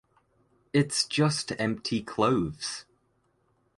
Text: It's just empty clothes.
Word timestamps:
It's 0.73 1.03
just 1.05 1.51
empty 1.59 2.01
clothes. 2.01 2.85